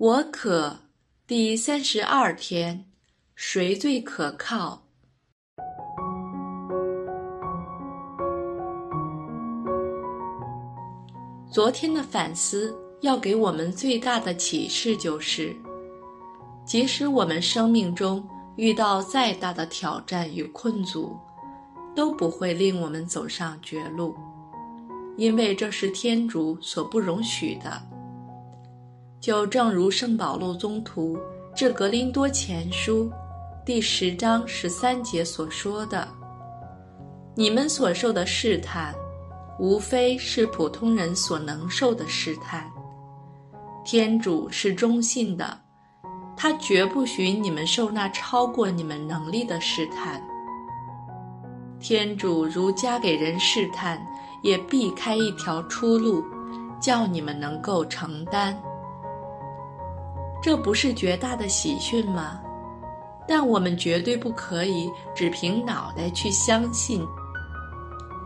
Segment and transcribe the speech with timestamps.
[0.00, 0.78] 我可，
[1.26, 2.86] 第三十二天，
[3.34, 4.80] 谁最可靠？
[11.52, 15.54] 昨天的反思要给我们最大的启示就是，
[16.64, 18.26] 即使我们生命中
[18.56, 21.14] 遇到再大的挑战与困阻，
[21.94, 24.16] 都不会令我们走上绝路，
[25.18, 27.99] 因为这是天主所不容许的。
[29.20, 31.18] 就正如圣保禄宗徒
[31.54, 33.12] 致格林多前书
[33.66, 36.08] 第十章十三节所说的
[37.36, 38.94] ：“你们所受的试探，
[39.58, 42.66] 无非是普通人所能受的试探。
[43.84, 45.60] 天主是忠信的，
[46.34, 50.18] 他绝不许你们受那超过你们能力的试探。
[51.78, 54.00] 天主如加给人试探，
[54.42, 56.24] 也避开一条出路，
[56.80, 58.58] 叫你们能够承担。”
[60.42, 62.40] 这不是绝大的喜讯吗？
[63.28, 67.06] 但我们绝对不可以只凭脑袋去相信。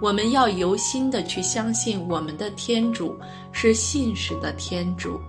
[0.01, 3.17] 我们要由心的去相信，我们的天主
[3.53, 5.21] 是信实的天主。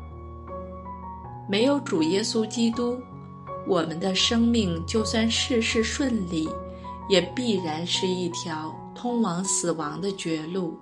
[1.47, 2.97] 没有主耶稣基督，
[3.67, 6.49] 我们的生命就算事事顺利，
[7.09, 10.77] 也必然是一条通往死亡的绝路。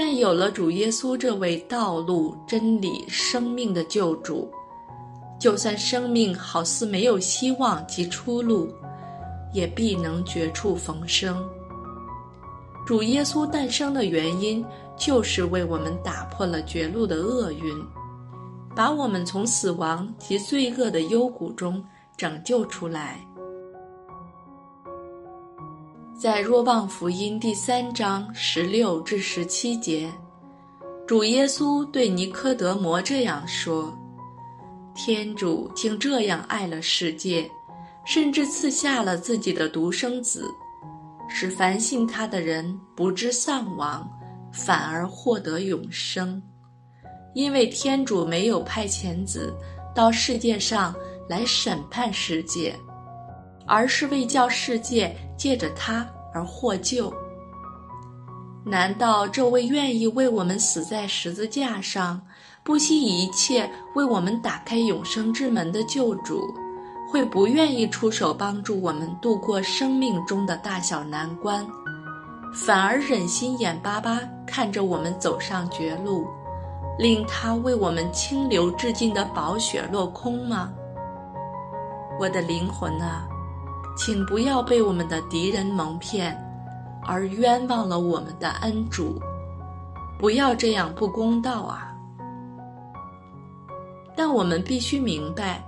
[0.00, 4.48] 但有了主耶稣这位道路、真理、生命的救主，
[5.40, 8.72] 就算生命好似没有希望及出路，
[9.52, 11.44] 也必能绝处逢生。
[12.86, 14.64] 主耶稣诞生的原因，
[14.96, 17.84] 就是为我们打破了绝路的厄运，
[18.76, 21.84] 把我们从死亡及罪恶的幽谷中
[22.16, 23.18] 拯救出来。
[26.18, 30.12] 在若望福音第三章十六至十七节，
[31.06, 33.96] 主耶稣对尼科德摩这样说
[34.96, 37.48] ：“天主竟这样爱了世界，
[38.04, 40.44] 甚至赐下了自己的独生子，
[41.28, 44.10] 使凡信他的人不致丧亡，
[44.52, 46.42] 反而获得永生。
[47.32, 49.54] 因为天主没有派遣子
[49.94, 50.92] 到世界上
[51.28, 52.74] 来审判世界。”
[53.68, 57.12] 而是为叫世界借着他而获救。
[58.64, 62.20] 难道这位愿意为我们死在十字架上，
[62.64, 66.42] 不惜一切为我们打开永生之门的救主，
[67.10, 71.66] 会不愿意出手帮助我们度过生命中的大小难关，
[72.52, 76.26] 反而忍心眼巴巴看着我们走上绝路，
[76.98, 80.70] 令他为我们清流至尽的宝血落空吗？
[82.20, 83.26] 我的灵魂啊！
[83.98, 86.32] 请不要被我们的敌人蒙骗，
[87.02, 89.20] 而冤枉了我们的恩主。
[90.20, 91.92] 不要这样不公道啊！
[94.16, 95.60] 但我们必须明白，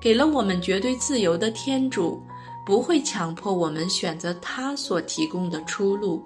[0.00, 2.22] 给了我们绝对自由的天主，
[2.64, 6.24] 不会强迫我们选择他所提供的出路，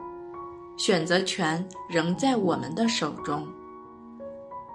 [0.76, 3.46] 选择权仍在我们的手中。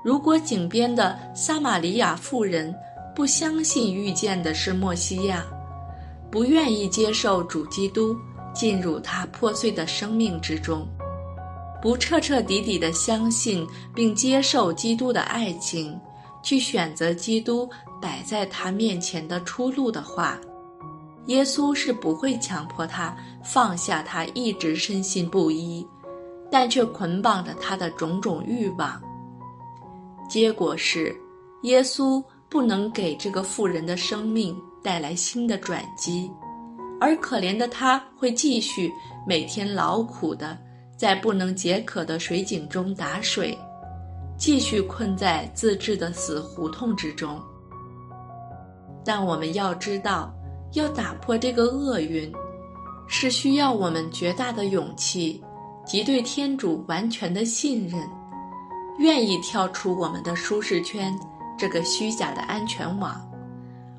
[0.04, 2.74] 如果井边的撒玛利亚妇人
[3.16, 5.46] 不相信遇见的是莫西亚，
[6.34, 8.18] 不愿意接受主基督
[8.56, 10.84] 进入他破碎的生命之中，
[11.80, 15.96] 不彻彻底底的相信并接受基督的爱情，
[16.42, 17.70] 去选择基督
[18.02, 20.36] 摆在他面前的出路的话，
[21.28, 25.88] 耶稣是不会强迫他放下他一直深信不疑，
[26.50, 29.00] 但却捆绑着他的种种欲望。
[30.28, 31.16] 结果是，
[31.62, 34.60] 耶稣不能给这个妇人的生命。
[34.84, 36.30] 带来新的转机，
[37.00, 38.92] 而可怜的他会继续
[39.26, 40.58] 每天劳苦的
[40.98, 43.58] 在不能解渴的水井中打水，
[44.38, 47.42] 继续困在自制的死胡同之中。
[49.06, 50.34] 但我们要知道，
[50.74, 52.32] 要打破这个厄运，
[53.08, 55.44] 是需要我们绝大的勇气
[55.86, 58.02] 及对天主完全的信任，
[59.00, 61.14] 愿意跳出我们的舒适圈
[61.58, 63.22] 这个虚假的安全网。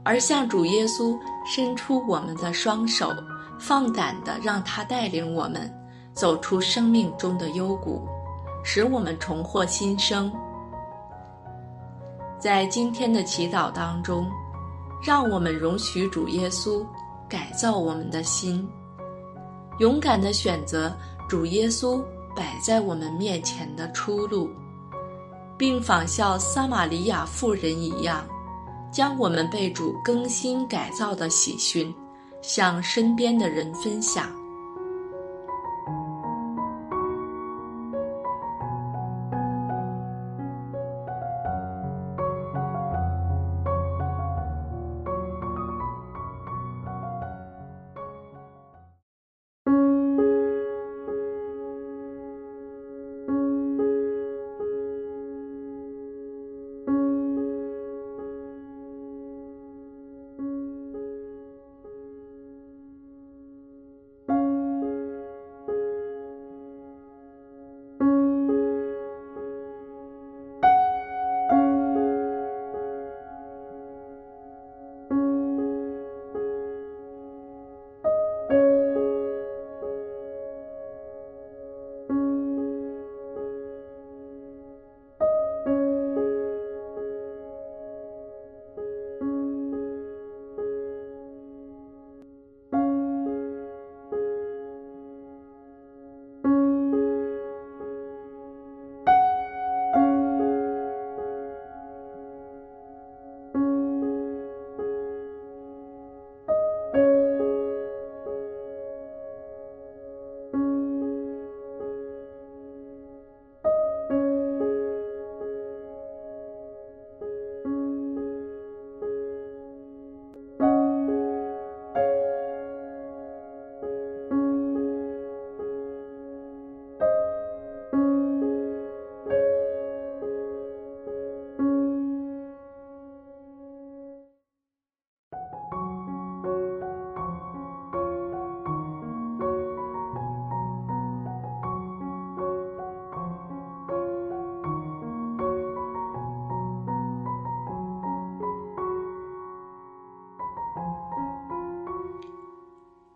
[0.05, 3.11] 而向主耶稣伸出我们的双手，
[3.59, 5.73] 放胆的让他带领我们
[6.13, 8.07] 走出生命中的幽谷，
[8.63, 10.31] 使我们重获新生。
[12.39, 14.31] 在今天的祈祷当中，
[15.03, 16.85] 让我们容许主耶稣
[17.27, 18.69] 改造我们的心，
[19.79, 20.95] 勇敢的选择
[21.27, 22.05] 主耶稣
[22.37, 24.51] 摆在我们面前的出路，
[25.57, 28.23] 并仿效撒玛利亚妇人一样。
[28.95, 31.93] 将我们被主更新改造的喜讯，
[32.41, 34.31] 向身边的人分享。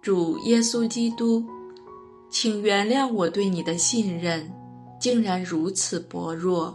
[0.09, 1.45] 主耶稣基督，
[2.31, 4.51] 请原谅我对你的信任
[4.99, 6.75] 竟然如此薄弱，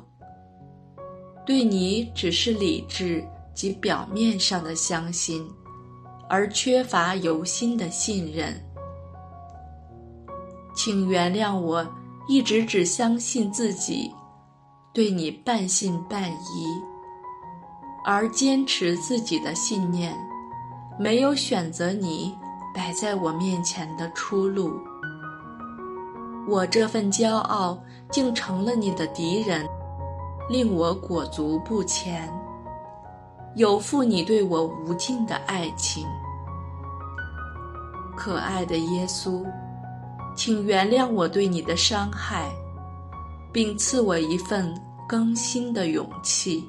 [1.44, 3.26] 对你只是理智
[3.56, 5.44] 及表面上的相信，
[6.30, 8.54] 而缺乏由心的信任。
[10.76, 11.84] 请原谅我
[12.28, 14.12] 一直只相信自己，
[14.94, 16.68] 对你半信半疑，
[18.06, 20.16] 而坚持自己的信念，
[21.00, 22.32] 没有选择你。
[22.74, 24.80] 摆在我面前的出路，
[26.48, 27.78] 我这份骄傲
[28.12, 29.68] 竟成了你的敌人，
[30.50, 32.28] 令我裹足不前。
[33.56, 36.08] 有负你对我无尽的爱情，
[38.18, 39.46] 可爱的耶稣，
[40.36, 42.50] 请原谅我对你的伤害，
[43.52, 44.74] 并赐我一份
[45.08, 46.68] 更新的勇气。